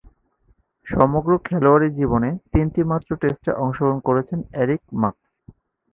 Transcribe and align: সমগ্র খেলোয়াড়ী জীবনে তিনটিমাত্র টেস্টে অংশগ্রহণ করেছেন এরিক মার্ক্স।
সমগ্র 0.87 1.31
খেলোয়াড়ী 1.45 1.89
জীবনে 1.97 2.29
তিনটিমাত্র 2.51 3.09
টেস্টে 3.21 3.51
অংশগ্রহণ 3.63 3.99
করেছেন 4.07 4.39
এরিক 4.61 4.81
মার্ক্স। 5.01 5.25